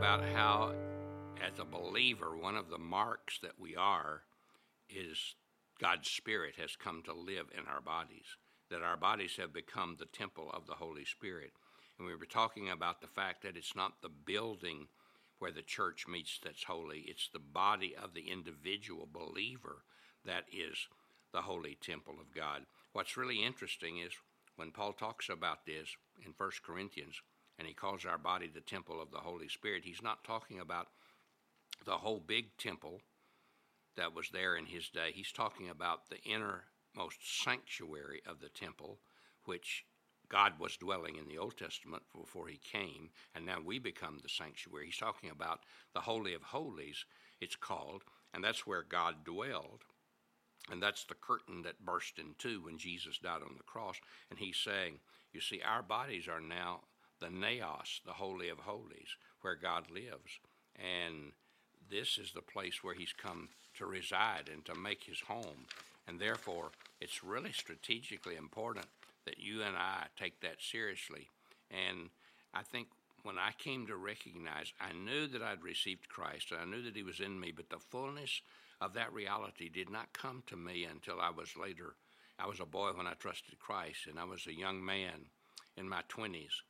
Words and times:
about 0.00 0.24
how, 0.32 0.72
as 1.46 1.58
a 1.58 1.64
believer, 1.66 2.34
one 2.34 2.56
of 2.56 2.70
the 2.70 2.78
marks 2.78 3.38
that 3.42 3.60
we 3.60 3.76
are 3.76 4.22
is 4.88 5.34
God's 5.78 6.08
Spirit 6.08 6.54
has 6.56 6.74
come 6.74 7.02
to 7.02 7.12
live 7.12 7.48
in 7.52 7.66
our 7.66 7.82
bodies, 7.82 8.24
that 8.70 8.80
our 8.80 8.96
bodies 8.96 9.36
have 9.38 9.52
become 9.52 9.96
the 9.98 10.06
temple 10.06 10.50
of 10.54 10.66
the 10.66 10.72
Holy 10.72 11.04
Spirit. 11.04 11.52
And 11.98 12.06
we 12.06 12.14
were 12.14 12.24
talking 12.24 12.70
about 12.70 13.02
the 13.02 13.08
fact 13.08 13.42
that 13.42 13.58
it's 13.58 13.76
not 13.76 14.00
the 14.00 14.08
building 14.08 14.86
where 15.38 15.52
the 15.52 15.60
church 15.60 16.06
meets 16.08 16.40
that's 16.42 16.64
holy, 16.64 17.04
it's 17.06 17.28
the 17.30 17.38
body 17.38 17.94
of 18.02 18.14
the 18.14 18.30
individual 18.30 19.06
believer 19.12 19.84
that 20.24 20.44
is 20.50 20.88
the 21.34 21.42
holy 21.42 21.76
temple 21.78 22.14
of 22.18 22.34
God. 22.34 22.62
What's 22.94 23.18
really 23.18 23.44
interesting 23.44 23.98
is 23.98 24.12
when 24.56 24.70
Paul 24.70 24.94
talks 24.94 25.28
about 25.28 25.66
this 25.66 25.90
in 26.24 26.32
1 26.38 26.50
Corinthians, 26.64 27.20
and 27.60 27.68
he 27.68 27.74
calls 27.74 28.06
our 28.06 28.16
body 28.16 28.48
the 28.52 28.62
temple 28.62 29.02
of 29.02 29.10
the 29.10 29.18
Holy 29.18 29.46
Spirit, 29.46 29.84
he's 29.84 30.02
not 30.02 30.24
talking 30.24 30.58
about 30.58 30.86
the 31.84 31.98
whole 31.98 32.18
big 32.18 32.56
temple 32.56 33.02
that 33.98 34.14
was 34.14 34.30
there 34.30 34.56
in 34.56 34.64
his 34.64 34.88
day. 34.88 35.10
He's 35.12 35.30
talking 35.30 35.68
about 35.68 36.08
the 36.08 36.22
innermost 36.24 37.44
sanctuary 37.44 38.22
of 38.26 38.40
the 38.40 38.48
temple, 38.48 38.98
which 39.44 39.84
God 40.30 40.54
was 40.58 40.78
dwelling 40.78 41.16
in 41.16 41.28
the 41.28 41.36
Old 41.36 41.58
Testament 41.58 42.02
before 42.18 42.48
he 42.48 42.56
came, 42.56 43.10
and 43.34 43.44
now 43.44 43.58
we 43.62 43.78
become 43.78 44.20
the 44.22 44.30
sanctuary. 44.30 44.86
He's 44.86 44.96
talking 44.96 45.28
about 45.28 45.60
the 45.92 46.00
Holy 46.00 46.32
of 46.32 46.42
Holies, 46.42 47.04
it's 47.42 47.56
called, 47.56 48.04
and 48.32 48.42
that's 48.42 48.66
where 48.66 48.82
God 48.82 49.16
dwelled. 49.22 49.82
And 50.70 50.82
that's 50.82 51.04
the 51.04 51.14
curtain 51.14 51.60
that 51.64 51.84
burst 51.84 52.18
in 52.18 52.36
two 52.38 52.62
when 52.64 52.78
Jesus 52.78 53.18
died 53.18 53.42
on 53.42 53.56
the 53.58 53.64
cross. 53.64 53.96
And 54.30 54.38
he's 54.38 54.56
saying, 54.56 55.00
you 55.32 55.42
see, 55.42 55.60
our 55.62 55.82
bodies 55.82 56.26
are 56.26 56.40
now 56.40 56.80
the 57.20 57.30
naos, 57.30 58.00
the 58.04 58.12
Holy 58.12 58.48
of 58.48 58.58
Holies, 58.58 59.16
where 59.42 59.54
God 59.54 59.90
lives. 59.90 60.38
And 60.76 61.32
this 61.90 62.18
is 62.18 62.32
the 62.32 62.42
place 62.42 62.82
where 62.82 62.94
he's 62.94 63.12
come 63.12 63.48
to 63.76 63.86
reside 63.86 64.50
and 64.52 64.64
to 64.64 64.74
make 64.74 65.04
his 65.04 65.20
home. 65.20 65.66
And 66.08 66.18
therefore, 66.18 66.70
it's 67.00 67.22
really 67.22 67.52
strategically 67.52 68.36
important 68.36 68.86
that 69.26 69.38
you 69.38 69.62
and 69.62 69.76
I 69.76 70.06
take 70.18 70.40
that 70.40 70.60
seriously. 70.60 71.28
And 71.70 72.10
I 72.54 72.62
think 72.62 72.88
when 73.22 73.38
I 73.38 73.52
came 73.58 73.86
to 73.86 73.96
recognize, 73.96 74.72
I 74.80 74.92
knew 74.92 75.26
that 75.28 75.42
I'd 75.42 75.62
received 75.62 76.08
Christ, 76.08 76.52
and 76.52 76.60
I 76.60 76.64
knew 76.64 76.82
that 76.82 76.96
He 76.96 77.02
was 77.02 77.20
in 77.20 77.38
me, 77.38 77.52
but 77.54 77.68
the 77.68 77.78
fullness 77.78 78.40
of 78.80 78.94
that 78.94 79.12
reality 79.12 79.68
did 79.68 79.90
not 79.90 80.12
come 80.14 80.42
to 80.46 80.56
me 80.56 80.84
until 80.84 81.20
I 81.20 81.30
was 81.30 81.56
later. 81.56 81.94
I 82.38 82.46
was 82.46 82.60
a 82.60 82.64
boy 82.64 82.90
when 82.94 83.06
I 83.06 83.12
trusted 83.12 83.58
Christ, 83.58 84.06
and 84.08 84.18
I 84.18 84.24
was 84.24 84.46
a 84.46 84.58
young 84.58 84.82
man 84.82 85.26
in 85.76 85.88
my 85.88 86.00
20s 86.08 86.62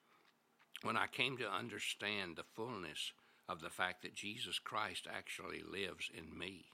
when 0.83 0.97
I 0.97 1.07
came 1.07 1.37
to 1.39 1.51
understand 1.51 2.37
the 2.37 2.45
fullness 2.55 3.13
of 3.49 3.61
the 3.61 3.71
fact 3.71 4.03
that 4.03 4.15
Jesus 4.15 4.59
Christ 4.59 5.07
actually 5.13 5.63
lives 5.63 6.11
in 6.17 6.37
me, 6.39 6.67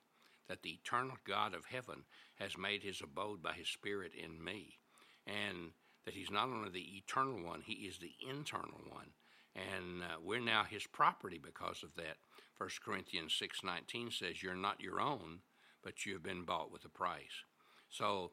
that 0.49 0.63
the 0.63 0.79
eternal 0.83 1.17
God 1.27 1.55
of 1.55 1.67
heaven 1.67 2.05
has 2.37 2.59
made 2.59 2.83
his 2.83 3.01
abode 3.01 3.43
by 3.43 3.53
his 3.55 3.69
Spirit 3.69 4.13
in 4.15 4.43
me, 4.43 4.79
and 5.27 5.73
that 6.05 6.15
he's 6.15 6.31
not 6.31 6.49
only 6.49 6.71
the 6.71 6.97
eternal 6.99 7.43
one, 7.43 7.63
he 7.65 7.87
is 7.89 7.99
the 7.99 8.15
internal 8.29 8.81
one. 8.89 9.11
And 9.55 10.03
uh, 10.03 10.21
we're 10.23 10.41
now 10.41 10.65
his 10.65 10.87
property 10.87 11.41
because 11.43 11.83
of 11.83 11.95
that. 11.97 12.17
1 12.59 12.69
Corinthians 12.85 13.33
6:19 13.41 14.13
says 14.13 14.43
you're 14.43 14.55
not 14.55 14.81
your 14.81 15.01
own, 15.01 15.41
but 15.83 16.05
you 16.05 16.13
have 16.13 16.23
been 16.23 16.45
bought 16.45 16.71
with 16.71 16.85
a 16.85 16.91
price. 16.91 17.45
So 17.89 18.33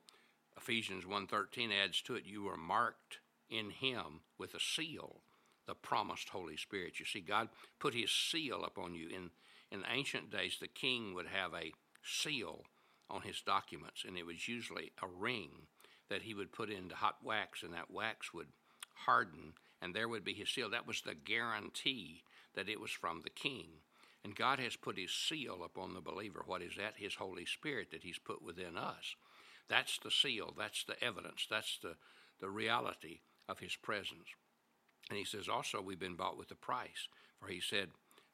Ephesians 0.57 1.05
1:13 1.05 1.71
adds 1.71 2.01
to 2.03 2.15
it 2.15 2.25
you 2.25 2.47
are 2.47 2.57
marked 2.57 3.19
in 3.49 3.69
him 3.69 4.21
with 4.37 4.53
a 4.53 4.59
seal 4.59 5.21
the 5.67 5.75
promised 5.75 6.29
Holy 6.29 6.57
Spirit. 6.57 6.99
You 6.99 7.05
see, 7.05 7.21
God 7.21 7.49
put 7.79 7.93
his 7.93 8.11
seal 8.11 8.63
upon 8.63 8.95
you. 8.95 9.07
In, 9.09 9.29
in 9.71 9.83
ancient 9.91 10.31
days, 10.31 10.57
the 10.59 10.67
king 10.67 11.13
would 11.13 11.27
have 11.27 11.53
a 11.53 11.73
seal 12.03 12.63
on 13.09 13.21
his 13.21 13.41
documents, 13.41 14.03
and 14.07 14.17
it 14.17 14.25
was 14.25 14.47
usually 14.47 14.91
a 15.01 15.07
ring 15.07 15.49
that 16.09 16.23
he 16.23 16.33
would 16.33 16.51
put 16.51 16.69
into 16.69 16.95
hot 16.95 17.17
wax, 17.23 17.63
and 17.63 17.73
that 17.73 17.91
wax 17.91 18.33
would 18.33 18.47
harden, 19.05 19.53
and 19.81 19.93
there 19.93 20.07
would 20.07 20.23
be 20.23 20.33
his 20.33 20.49
seal. 20.49 20.69
That 20.69 20.87
was 20.87 21.01
the 21.01 21.15
guarantee 21.15 22.23
that 22.55 22.69
it 22.69 22.79
was 22.79 22.91
from 22.91 23.21
the 23.23 23.29
king. 23.29 23.67
And 24.23 24.35
God 24.35 24.59
has 24.59 24.75
put 24.75 24.97
his 24.97 25.11
seal 25.11 25.63
upon 25.65 25.93
the 25.93 26.01
believer. 26.01 26.43
What 26.45 26.61
is 26.61 26.75
that? 26.77 26.93
His 26.95 27.15
Holy 27.15 27.45
Spirit 27.45 27.91
that 27.91 28.03
he's 28.03 28.17
put 28.17 28.41
within 28.41 28.77
us. 28.77 29.15
That's 29.69 29.97
the 29.99 30.11
seal, 30.11 30.53
that's 30.57 30.83
the 30.85 31.01
evidence, 31.03 31.47
that's 31.49 31.79
the, 31.81 31.95
the 32.39 32.49
reality 32.49 33.19
of 33.47 33.59
his 33.59 33.75
presence. 33.75 34.27
And 35.09 35.17
he 35.17 35.25
says, 35.25 35.49
also, 35.49 35.81
we've 35.81 35.99
been 35.99 36.15
bought 36.15 36.37
with 36.37 36.51
a 36.51 36.55
price. 36.55 37.07
For 37.39 37.47
he 37.47 37.59
said 37.59 37.89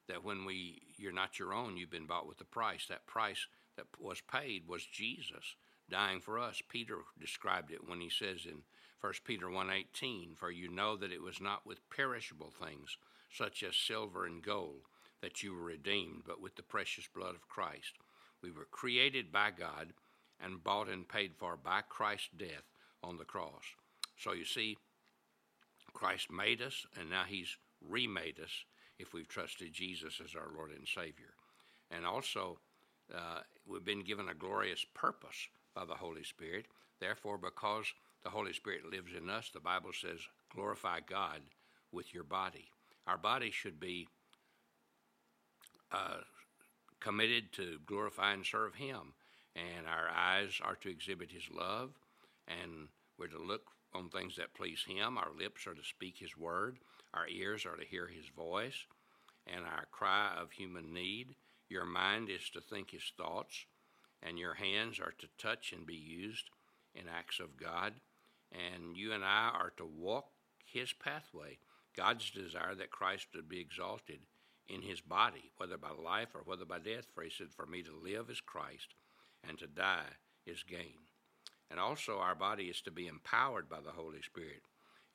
that 0.08 0.24
when 0.24 0.46
we, 0.46 0.82
you're 0.98 1.12
not 1.12 1.40
your 1.40 1.54
own, 1.54 1.78
you've 1.78 1.90
been 1.90 2.06
bought 2.06 2.28
with 2.28 2.42
a 2.42 2.46
price. 2.46 2.86
That 2.88 3.08
price 3.08 3.48
that 3.76 3.88
was 4.00 4.22
paid 4.22 4.68
was 4.68 4.86
Jesus 4.86 5.56
dying 5.90 6.20
for 6.20 6.38
us. 6.38 6.62
Peter 6.70 6.98
described 7.20 7.72
it 7.72 7.88
when 7.88 8.02
he 8.02 8.10
says 8.10 8.46
in 8.46 8.64
1 9.02 9.14
Peter 9.24 9.50
1:18, 9.50 10.36
"For 10.36 10.52
you 10.52 10.68
know 10.68 10.98
that 10.98 11.12
it 11.12 11.22
was 11.22 11.40
not 11.40 11.66
with 11.66 11.90
perishable 11.90 12.52
things, 12.52 12.98
such 13.32 13.64
as 13.64 13.78
silver 13.78 14.26
and 14.26 14.44
gold, 14.44 14.88
that 15.22 15.42
you 15.42 15.54
were 15.54 15.64
redeemed, 15.64 16.24
but 16.26 16.42
with 16.42 16.56
the 16.56 16.64
precious 16.64 17.08
blood 17.08 17.36
of 17.36 17.48
Christ. 17.48 17.98
We 18.42 18.52
were 18.52 18.66
created 18.66 19.32
by 19.32 19.52
God 19.52 19.94
and 20.40 20.64
bought 20.64 20.90
and 20.90 21.08
paid 21.08 21.36
for 21.38 21.56
by 21.56 21.82
Christ's 21.82 22.30
death 22.36 22.70
on 23.02 23.18
the 23.18 23.26
cross." 23.26 23.64
So 24.18 24.34
you 24.34 24.46
see, 24.46 24.78
Christ 26.00 26.32
made 26.32 26.62
us, 26.62 26.86
and 26.98 27.10
now 27.10 27.24
He's 27.28 27.58
remade 27.86 28.40
us 28.40 28.64
if 28.98 29.14
we've 29.14 29.28
trusted 29.28 29.74
Jesus 29.74 30.22
as 30.24 30.34
our 30.34 30.48
Lord 30.56 30.72
and 30.72 30.88
Savior. 30.88 31.34
And 31.92 32.06
also, 32.06 32.60
uh, 33.14 33.42
we've 33.68 33.84
been 33.84 34.04
given 34.04 34.30
a 34.30 34.34
glorious 34.34 34.86
purpose 34.94 35.50
by 35.76 35.84
the 35.84 35.96
Holy 35.96 36.24
Spirit. 36.24 36.68
Therefore, 37.02 37.38
because 37.38 37.86
the 38.24 38.30
Holy 38.30 38.54
Spirit 38.54 38.90
lives 38.90 39.12
in 39.18 39.30
us, 39.30 39.50
the 39.54 39.60
Bible 39.60 39.92
says, 39.94 40.20
glorify 40.54 41.00
God 41.06 41.42
with 41.92 42.14
your 42.14 42.24
body. 42.24 42.70
Our 43.06 43.18
body 43.18 43.52
should 43.52 43.80
be 43.80 44.08
uh, 45.92 46.22
committed 47.02 47.52
to 47.54 47.80
glorify 47.86 48.34
and 48.34 48.46
serve 48.46 48.76
Him. 48.76 49.14
And 49.56 49.86
our 49.86 50.10
eyes 50.16 50.62
are 50.64 50.76
to 50.76 50.90
exhibit 50.90 51.32
His 51.32 51.50
love, 51.54 51.90
and 52.48 52.88
we're 53.18 53.28
to 53.28 53.42
look 53.42 53.64
on 53.94 54.10
things 54.10 54.36
that 54.38 54.54
please 54.54 54.84
Him. 54.88 55.18
Our 55.18 55.32
lips 55.38 55.68
are 55.68 55.74
to 55.74 55.84
speak 55.84 56.18
His 56.18 56.38
word, 56.38 56.78
our 57.14 57.28
ears 57.28 57.66
are 57.66 57.76
to 57.76 57.86
hear 57.86 58.08
His 58.08 58.28
voice, 58.28 58.86
and 59.48 59.66
our 59.66 59.86
cry 59.92 60.32
of 60.40 60.52
human 60.52 60.94
need. 60.94 61.36
Your 61.70 61.86
mind 61.86 62.30
is 62.30 62.50
to 62.52 62.62
think 62.62 62.92
His 62.92 63.12
thoughts, 63.18 63.66
and 64.22 64.38
your 64.38 64.56
hands 64.56 65.00
are 65.00 65.14
to 65.20 65.28
touch 65.38 65.74
and 65.74 65.86
be 65.86 65.96
used 65.96 66.50
in 66.94 67.04
acts 67.08 67.40
of 67.40 67.58
God. 67.58 67.94
And 68.52 68.98
you 68.98 69.14
and 69.14 69.24
I 69.24 69.52
are 69.54 69.74
to 69.78 69.86
walk 69.86 70.26
His 70.66 70.94
pathway. 70.94 71.60
God's 71.96 72.32
desire 72.32 72.76
that 72.76 72.92
Christ 72.92 73.28
would 73.36 73.50
be 73.50 73.60
exalted 73.60 74.20
in 74.68 74.82
His 74.82 75.02
body, 75.02 75.52
whether 75.58 75.78
by 75.78 75.90
life 75.90 76.30
or 76.36 76.42
whether 76.46 76.66
by 76.66 76.80
death. 76.80 77.08
For 77.14 77.24
He 77.24 77.30
said, 77.30 77.48
For 77.56 77.66
me 77.66 77.84
to 77.84 77.92
live 77.92 78.30
is 78.30 78.42
Christ, 78.42 78.94
and 79.48 79.58
to 79.60 79.68
die 79.68 80.18
is 80.46 80.64
gain. 80.64 81.09
And 81.72 81.80
also, 81.80 82.18
our 82.18 82.36
body 82.36 82.66
is 82.66 82.82
to 82.82 82.92
be 82.92 83.08
empowered 83.08 83.70
by 83.70 83.80
the 83.82 83.92
Holy 83.92 84.22
Spirit. 84.22 84.64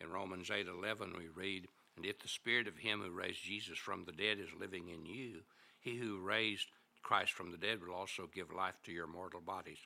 In 0.00 0.10
Romans 0.10 0.50
8 0.50 0.66
11, 0.68 1.14
we 1.18 1.28
read, 1.28 1.68
And 1.96 2.06
if 2.06 2.20
the 2.20 2.28
Spirit 2.28 2.68
of 2.68 2.78
Him 2.78 3.00
who 3.00 3.10
raised 3.10 3.42
Jesus 3.42 3.78
from 3.78 4.04
the 4.04 4.12
dead 4.12 4.38
is 4.38 4.58
living 4.58 4.88
in 4.88 5.04
you, 5.04 5.40
He 5.80 5.96
who 5.96 6.20
raised 6.20 6.68
Christ 7.02 7.32
from 7.32 7.50
the 7.50 7.58
dead 7.58 7.80
will 7.82 7.94
also 7.94 8.28
give 8.32 8.52
life 8.52 8.76
to 8.84 8.92
your 8.92 9.06
mortal 9.06 9.40
bodies 9.40 9.78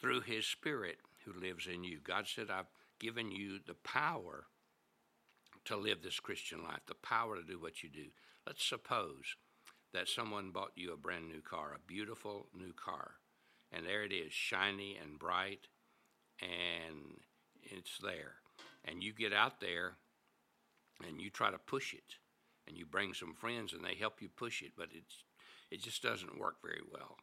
through 0.00 0.22
His 0.22 0.46
Spirit 0.46 0.98
who 1.24 1.38
lives 1.38 1.66
in 1.66 1.84
you. 1.84 1.98
God 2.02 2.26
said, 2.26 2.50
I've 2.50 2.70
given 2.98 3.30
you 3.30 3.58
the 3.66 3.74
power 3.74 4.46
to 5.66 5.76
live 5.76 6.02
this 6.02 6.20
Christian 6.20 6.62
life, 6.64 6.80
the 6.86 6.94
power 6.94 7.36
to 7.36 7.42
do 7.42 7.60
what 7.60 7.82
you 7.82 7.88
do. 7.88 8.06
Let's 8.46 8.64
suppose 8.64 9.36
that 9.92 10.08
someone 10.08 10.50
bought 10.50 10.72
you 10.74 10.92
a 10.92 10.96
brand 10.96 11.28
new 11.28 11.40
car, 11.42 11.74
a 11.76 11.86
beautiful 11.86 12.46
new 12.56 12.72
car 12.72 13.12
and 13.72 13.86
there 13.86 14.02
it 14.04 14.12
is, 14.12 14.32
shiny 14.32 14.96
and 15.00 15.18
bright, 15.18 15.68
and 16.40 17.20
it's 17.62 17.98
there. 18.02 18.34
And 18.84 19.02
you 19.02 19.12
get 19.12 19.32
out 19.32 19.60
there 19.60 19.94
and 21.06 21.20
you 21.20 21.30
try 21.30 21.50
to 21.50 21.58
push 21.58 21.94
it, 21.94 22.16
and 22.66 22.76
you 22.76 22.86
bring 22.86 23.14
some 23.14 23.34
friends 23.34 23.72
and 23.72 23.84
they 23.84 23.94
help 23.94 24.20
you 24.20 24.28
push 24.28 24.62
it, 24.62 24.72
but 24.76 24.88
it's 24.94 25.24
it 25.70 25.82
just 25.82 26.02
doesn't 26.02 26.38
work 26.38 26.56
very 26.62 26.82
well. 26.90 27.16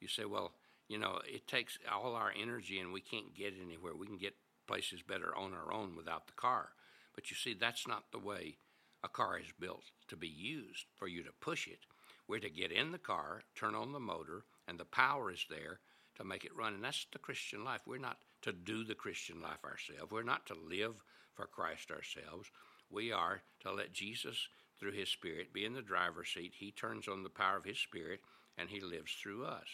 You 0.00 0.08
say, 0.08 0.26
well, 0.26 0.52
you 0.88 0.98
know, 0.98 1.20
it 1.26 1.46
takes 1.46 1.78
all 1.90 2.14
our 2.14 2.32
energy 2.38 2.78
and 2.78 2.92
we 2.92 3.00
can't 3.00 3.34
get 3.34 3.54
anywhere. 3.60 3.94
We 3.94 4.06
can 4.06 4.18
get 4.18 4.34
places 4.66 5.02
better 5.02 5.34
on 5.34 5.54
our 5.54 5.72
own 5.72 5.96
without 5.96 6.26
the 6.26 6.34
car. 6.34 6.70
But 7.14 7.30
you 7.30 7.36
see, 7.36 7.54
that's 7.54 7.88
not 7.88 8.12
the 8.12 8.18
way 8.18 8.58
a 9.02 9.08
car 9.08 9.38
is 9.38 9.52
built 9.58 9.84
to 10.08 10.16
be 10.16 10.28
used 10.28 10.86
for 10.96 11.08
you 11.08 11.22
to 11.22 11.30
push 11.40 11.66
it. 11.66 11.80
We're 12.28 12.40
to 12.40 12.50
get 12.50 12.72
in 12.72 12.92
the 12.92 12.98
car, 12.98 13.42
turn 13.54 13.74
on 13.74 13.92
the 13.92 14.00
motor, 14.00 14.44
and 14.66 14.78
the 14.78 14.84
power 14.84 15.30
is 15.30 15.46
there 15.48 15.80
to 16.16 16.24
make 16.24 16.44
it 16.44 16.56
run. 16.56 16.74
And 16.74 16.84
that's 16.84 17.06
the 17.12 17.18
Christian 17.18 17.64
life. 17.64 17.80
We're 17.86 17.98
not 17.98 18.18
to 18.42 18.52
do 18.52 18.84
the 18.84 18.94
Christian 18.94 19.40
life 19.40 19.64
ourselves. 19.64 20.10
We're 20.10 20.22
not 20.22 20.46
to 20.46 20.54
live 20.54 21.02
for 21.34 21.46
Christ 21.46 21.90
ourselves. 21.90 22.50
We 22.90 23.12
are 23.12 23.42
to 23.60 23.72
let 23.72 23.92
Jesus, 23.92 24.48
through 24.78 24.92
His 24.92 25.08
Spirit, 25.08 25.52
be 25.52 25.64
in 25.64 25.74
the 25.74 25.82
driver's 25.82 26.28
seat. 26.28 26.52
He 26.56 26.70
turns 26.70 27.08
on 27.08 27.22
the 27.22 27.28
power 27.28 27.56
of 27.56 27.64
His 27.64 27.78
Spirit 27.78 28.20
and 28.56 28.70
He 28.70 28.80
lives 28.80 29.12
through 29.20 29.44
us. 29.44 29.66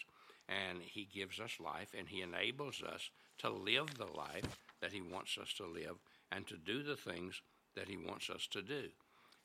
And 0.48 0.80
He 0.82 1.04
gives 1.04 1.38
us 1.38 1.60
life 1.60 1.88
and 1.96 2.08
He 2.08 2.22
enables 2.22 2.82
us 2.82 3.10
to 3.38 3.50
live 3.50 3.94
the 3.98 4.06
life 4.06 4.58
that 4.80 4.92
He 4.92 5.02
wants 5.02 5.36
us 5.40 5.52
to 5.54 5.66
live 5.66 5.96
and 6.32 6.46
to 6.46 6.56
do 6.56 6.82
the 6.82 6.96
things 6.96 7.42
that 7.76 7.88
He 7.88 7.96
wants 7.96 8.30
us 8.30 8.46
to 8.52 8.62
do. 8.62 8.88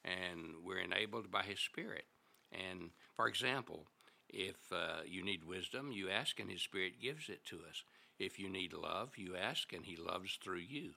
And 0.03 0.56
we're 0.63 0.80
enabled 0.80 1.31
by 1.31 1.44
His 1.44 1.59
Spirit. 1.59 2.06
And 2.51 2.91
for 3.15 3.27
example, 3.27 3.88
if 4.30 4.56
uh, 4.72 5.01
you 5.06 5.24
need 5.24 5.44
wisdom, 5.44 5.92
you 5.92 6.10
ask 6.10 6.39
and 6.39 6.50
His 6.50 6.62
Spirit 6.62 7.01
gives 7.01 7.30
it 7.30 7.45
to 7.45 7.57
us. 7.69 7.83
If 8.19 8.39
you 8.39 8.50
need 8.50 8.74
love, 8.74 9.18
you 9.18 9.36
ask 9.36 9.74
and 9.74 9.86
He 9.86 9.98
loves 9.98 10.38
through 10.42 10.60
you. 10.60 10.92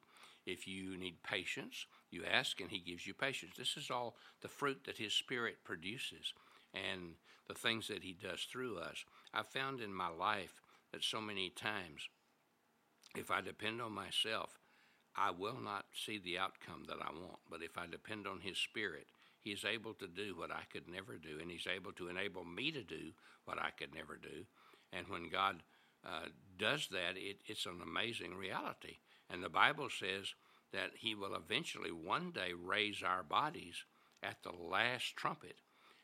If 0.46 0.66
you 0.66 0.96
need 0.96 1.22
patience, 1.22 1.86
you 2.10 2.22
ask 2.24 2.60
and 2.60 2.70
He 2.70 2.78
gives 2.78 3.06
you 3.06 3.14
patience. 3.14 3.52
This 3.56 3.76
is 3.76 3.90
all 3.90 4.16
the 4.40 4.48
fruit 4.48 4.82
that 4.86 4.98
His 4.98 5.12
Spirit 5.12 5.56
produces 5.64 6.32
and 6.72 7.14
the 7.48 7.54
things 7.54 7.88
that 7.88 8.02
He 8.02 8.12
does 8.12 8.46
through 8.50 8.78
us. 8.78 9.04
I've 9.34 9.48
found 9.48 9.80
in 9.80 9.92
my 9.92 10.08
life 10.08 10.54
that 10.92 11.04
so 11.04 11.20
many 11.20 11.50
times, 11.50 12.08
if 13.14 13.30
I 13.30 13.40
depend 13.40 13.82
on 13.82 13.92
myself, 13.92 14.58
I 15.16 15.32
will 15.32 15.60
not 15.60 15.86
see 15.92 16.18
the 16.18 16.38
outcome 16.38 16.84
that 16.88 16.98
I 17.02 17.10
want. 17.10 17.40
But 17.50 17.62
if 17.62 17.76
I 17.76 17.86
depend 17.86 18.26
on 18.26 18.40
His 18.40 18.56
Spirit, 18.56 19.06
He's 19.48 19.64
able 19.64 19.94
to 19.94 20.06
do 20.06 20.36
what 20.36 20.50
I 20.50 20.62
could 20.70 20.88
never 20.88 21.16
do, 21.16 21.38
and 21.40 21.50
He's 21.50 21.66
able 21.66 21.92
to 21.92 22.08
enable 22.08 22.44
me 22.44 22.70
to 22.70 22.82
do 22.82 23.12
what 23.46 23.58
I 23.58 23.70
could 23.70 23.94
never 23.94 24.16
do. 24.16 24.44
And 24.92 25.08
when 25.08 25.30
God 25.30 25.62
uh, 26.04 26.28
does 26.58 26.88
that, 26.90 27.16
it, 27.16 27.38
it's 27.46 27.66
an 27.66 27.80
amazing 27.82 28.34
reality. 28.34 28.98
And 29.30 29.42
the 29.42 29.48
Bible 29.48 29.88
says 29.90 30.34
that 30.72 30.90
He 30.98 31.14
will 31.14 31.34
eventually 31.34 31.90
one 31.90 32.30
day 32.30 32.52
raise 32.52 33.02
our 33.02 33.22
bodies 33.22 33.84
at 34.22 34.42
the 34.42 34.52
last 34.52 35.16
trumpet, 35.16 35.56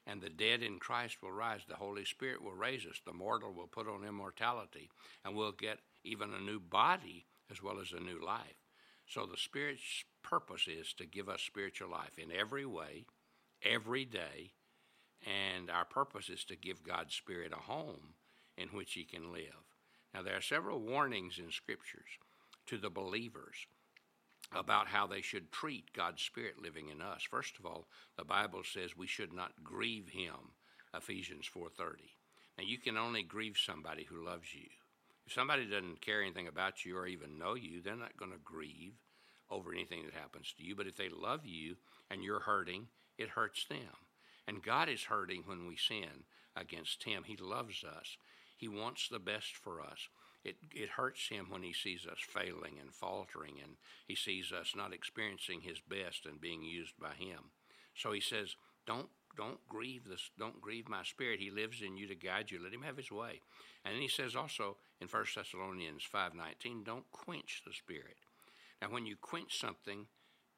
and 0.06 0.22
the 0.22 0.30
dead 0.30 0.62
in 0.62 0.78
Christ 0.78 1.18
will 1.22 1.32
rise. 1.32 1.60
The 1.68 1.76
Holy 1.76 2.04
Spirit 2.04 2.42
will 2.42 2.54
raise 2.54 2.86
us. 2.86 3.00
The 3.04 3.12
mortal 3.12 3.52
will 3.52 3.66
put 3.66 3.88
on 3.88 4.04
immortality, 4.04 4.88
and 5.24 5.34
we'll 5.34 5.52
get 5.52 5.80
even 6.02 6.32
a 6.32 6.40
new 6.40 6.60
body 6.60 7.26
as 7.50 7.62
well 7.62 7.78
as 7.78 7.92
a 7.92 8.00
new 8.00 8.24
life. 8.24 8.64
So 9.06 9.26
the 9.26 9.36
Spirit's 9.36 10.04
purpose 10.22 10.66
is 10.66 10.94
to 10.94 11.04
give 11.04 11.28
us 11.28 11.42
spiritual 11.42 11.90
life 11.90 12.18
in 12.18 12.32
every 12.32 12.64
way, 12.64 13.04
every 13.64 14.04
day, 14.04 14.52
and 15.24 15.70
our 15.70 15.84
purpose 15.84 16.28
is 16.28 16.44
to 16.44 16.56
give 16.56 16.82
God's 16.82 17.14
Spirit 17.14 17.52
a 17.52 17.62
home 17.62 18.14
in 18.56 18.68
which 18.68 18.92
He 18.92 19.04
can 19.04 19.32
live. 19.32 19.64
Now, 20.12 20.22
there 20.22 20.36
are 20.36 20.42
several 20.42 20.80
warnings 20.80 21.38
in 21.38 21.50
Scriptures 21.50 22.18
to 22.66 22.78
the 22.78 22.90
believers 22.90 23.66
about 24.54 24.88
how 24.88 25.06
they 25.06 25.22
should 25.22 25.50
treat 25.50 25.92
God's 25.92 26.22
Spirit 26.22 26.62
living 26.62 26.88
in 26.88 27.02
us. 27.02 27.22
First 27.28 27.58
of 27.58 27.66
all, 27.66 27.88
the 28.16 28.24
Bible 28.24 28.62
says 28.64 28.96
we 28.96 29.06
should 29.06 29.32
not 29.32 29.64
grieve 29.64 30.10
Him, 30.10 30.52
Ephesians 30.94 31.48
4:30. 31.52 32.16
Now, 32.56 32.64
you 32.64 32.78
can 32.78 32.96
only 32.96 33.22
grieve 33.22 33.58
somebody 33.58 34.04
who 34.04 34.24
loves 34.24 34.54
you. 34.54 34.68
If 35.26 35.32
somebody 35.32 35.64
doesn't 35.64 36.02
care 36.02 36.22
anything 36.22 36.46
about 36.46 36.84
you 36.84 36.96
or 36.96 37.06
even 37.06 37.38
know 37.38 37.54
you, 37.54 37.80
they're 37.80 37.96
not 37.96 38.16
going 38.16 38.30
to 38.30 38.38
grieve 38.38 38.94
over 39.50 39.72
anything 39.72 40.04
that 40.04 40.14
happens 40.14 40.52
to 40.56 40.62
you. 40.62 40.76
But 40.76 40.86
if 40.86 40.96
they 40.96 41.08
love 41.08 41.46
you 41.46 41.76
and 42.10 42.22
you're 42.22 42.40
hurting, 42.40 42.86
it 43.18 43.30
hurts 43.30 43.66
them. 43.66 43.78
And 44.46 44.62
God 44.62 44.88
is 44.88 45.04
hurting 45.04 45.44
when 45.46 45.66
we 45.66 45.76
sin 45.76 46.24
against 46.56 47.04
Him. 47.04 47.24
He 47.24 47.36
loves 47.36 47.84
us, 47.84 48.16
He 48.56 48.68
wants 48.68 49.08
the 49.08 49.18
best 49.18 49.56
for 49.56 49.80
us. 49.80 50.08
It, 50.44 50.56
it 50.72 50.90
hurts 50.90 51.28
him 51.28 51.46
when 51.48 51.62
he 51.62 51.72
sees 51.72 52.06
us 52.06 52.18
failing 52.20 52.74
and 52.78 52.92
faltering, 52.92 53.54
and 53.62 53.76
he 54.06 54.14
sees 54.14 54.52
us 54.52 54.74
not 54.76 54.92
experiencing 54.92 55.62
his 55.62 55.80
best 55.80 56.26
and 56.26 56.38
being 56.38 56.62
used 56.62 56.92
by 57.00 57.14
him. 57.14 57.50
So 57.94 58.12
he 58.12 58.20
says, 58.20 58.56
"Don't 58.86 59.08
don't 59.36 59.66
grieve 59.68 60.04
this. 60.06 60.30
Don't 60.38 60.60
grieve 60.60 60.86
my 60.86 61.02
spirit. 61.02 61.40
He 61.40 61.50
lives 61.50 61.80
in 61.80 61.96
you 61.96 62.06
to 62.08 62.14
guide 62.14 62.50
you. 62.50 62.62
Let 62.62 62.74
him 62.74 62.82
have 62.82 62.98
his 62.98 63.10
way." 63.10 63.40
And 63.84 63.94
then 63.94 64.02
he 64.02 64.08
says 64.08 64.36
also 64.36 64.76
in 65.00 65.08
1 65.08 65.34
Thessalonians 65.34 66.04
5:19, 66.04 66.84
"Don't 66.84 67.10
quench 67.10 67.62
the 67.64 67.72
spirit." 67.72 68.18
Now, 68.82 68.90
when 68.90 69.06
you 69.06 69.16
quench 69.16 69.56
something, 69.56 70.06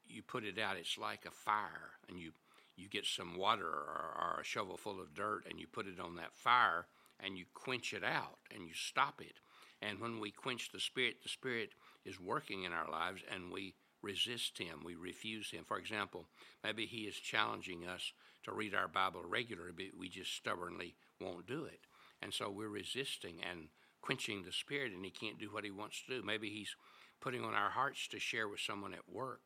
you 0.04 0.22
put 0.22 0.44
it 0.44 0.58
out. 0.58 0.76
It's 0.76 0.98
like 0.98 1.26
a 1.26 1.30
fire, 1.30 1.98
and 2.08 2.18
you 2.18 2.32
you 2.76 2.88
get 2.88 3.06
some 3.06 3.36
water 3.36 3.66
or, 3.66 4.36
or 4.36 4.40
a 4.40 4.44
shovel 4.44 4.76
full 4.76 5.00
of 5.00 5.14
dirt, 5.14 5.44
and 5.48 5.58
you 5.58 5.66
put 5.66 5.86
it 5.86 6.00
on 6.00 6.16
that 6.16 6.34
fire, 6.34 6.86
and 7.20 7.38
you 7.38 7.44
quench 7.54 7.92
it 7.92 8.04
out, 8.04 8.38
and 8.54 8.66
you 8.66 8.74
stop 8.74 9.20
it. 9.20 9.40
And 9.82 10.00
when 10.00 10.20
we 10.20 10.30
quench 10.30 10.70
the 10.72 10.80
Spirit, 10.80 11.22
the 11.22 11.28
Spirit 11.28 11.70
is 12.04 12.20
working 12.20 12.62
in 12.62 12.72
our 12.72 12.90
lives 12.90 13.22
and 13.32 13.52
we 13.52 13.74
resist 14.02 14.58
Him, 14.58 14.82
we 14.84 14.94
refuse 14.94 15.50
Him. 15.50 15.64
For 15.64 15.78
example, 15.78 16.26
maybe 16.64 16.86
He 16.86 17.02
is 17.02 17.16
challenging 17.16 17.86
us 17.86 18.12
to 18.44 18.52
read 18.52 18.74
our 18.74 18.88
Bible 18.88 19.22
regularly, 19.26 19.72
but 19.76 19.98
we 19.98 20.08
just 20.08 20.34
stubbornly 20.34 20.94
won't 21.20 21.46
do 21.46 21.64
it. 21.64 21.80
And 22.22 22.32
so 22.32 22.50
we're 22.50 22.68
resisting 22.68 23.36
and 23.48 23.68
quenching 24.00 24.44
the 24.44 24.52
Spirit, 24.52 24.92
and 24.92 25.04
He 25.04 25.10
can't 25.10 25.38
do 25.38 25.52
what 25.52 25.64
He 25.64 25.70
wants 25.70 26.02
to 26.06 26.16
do. 26.16 26.26
Maybe 26.26 26.48
He's 26.48 26.74
putting 27.20 27.44
on 27.44 27.54
our 27.54 27.70
hearts 27.70 28.08
to 28.08 28.20
share 28.20 28.48
with 28.48 28.60
someone 28.60 28.94
at 28.94 29.08
work 29.12 29.40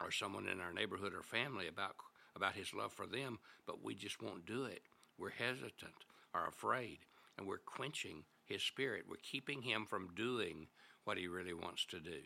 or 0.00 0.10
someone 0.10 0.48
in 0.48 0.60
our 0.60 0.72
neighborhood 0.72 1.12
or 1.14 1.22
family 1.22 1.68
about, 1.68 1.94
about 2.40 2.54
His 2.54 2.72
love 2.72 2.92
for 2.92 3.06
them, 3.06 3.38
but 3.66 3.84
we 3.84 3.94
just 3.94 4.22
won't 4.22 4.46
do 4.46 4.64
it. 4.64 4.82
We're 5.18 5.30
hesitant 5.30 6.06
or 6.34 6.46
afraid, 6.46 6.98
and 7.36 7.46
we're 7.46 7.58
quenching 7.58 8.24
his 8.50 8.62
Spirit. 8.62 9.04
We're 9.08 9.16
keeping 9.22 9.62
Him 9.62 9.86
from 9.86 10.08
doing 10.16 10.66
what 11.04 11.16
He 11.16 11.28
really 11.28 11.54
wants 11.54 11.86
to 11.86 12.00
do. 12.00 12.18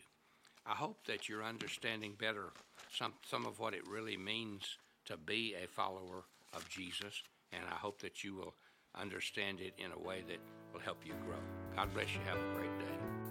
I 0.65 0.73
hope 0.73 1.05
that 1.05 1.29
you're 1.29 1.43
understanding 1.43 2.15
better 2.19 2.51
some, 2.91 3.13
some 3.29 3.45
of 3.45 3.59
what 3.59 3.75
it 3.75 3.87
really 3.87 4.17
means 4.17 4.77
to 5.05 5.17
be 5.17 5.55
a 5.55 5.67
follower 5.67 6.25
of 6.53 6.67
Jesus, 6.67 7.21
and 7.53 7.61
I 7.71 7.75
hope 7.75 8.01
that 8.01 8.23
you 8.23 8.33
will 8.33 8.55
understand 8.99 9.59
it 9.59 9.75
in 9.77 9.91
a 9.91 9.99
way 9.99 10.23
that 10.27 10.39
will 10.73 10.79
help 10.79 11.05
you 11.05 11.13
grow. 11.25 11.37
God 11.75 11.93
bless 11.93 12.11
you. 12.11 12.21
Have 12.25 12.37
a 12.37 12.55
great 12.55 12.79
day. 12.79 13.24